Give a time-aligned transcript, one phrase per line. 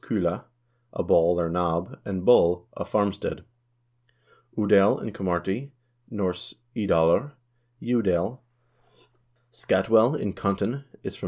[0.01, 0.45] KMa,
[0.93, 3.45] a ball or knob, and bol, 'a farm stead';
[4.57, 5.73] Udale in Cromarty,
[6.11, 6.17] N.
[6.75, 7.33] Y dalr,
[7.79, 8.41] 'yew dale.'
[9.51, 11.19] Scatwell in Contin is from N.